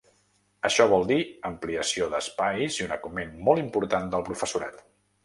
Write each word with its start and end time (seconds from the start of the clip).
Això 0.69 0.85
vol 0.93 1.03
dir 1.11 1.17
ampliació 1.49 2.07
d’espais 2.13 2.79
i 2.79 2.87
un 2.87 2.95
augment 2.97 3.37
molt 3.49 3.63
important 3.65 4.11
del 4.17 4.25
professorat. 4.31 4.83